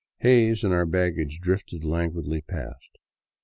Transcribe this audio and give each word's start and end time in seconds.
Hays 0.17 0.63
and 0.63 0.73
our 0.73 0.87
baggage 0.87 1.39
drifted 1.39 1.83
languidly 1.83 2.41
past. 2.41 2.97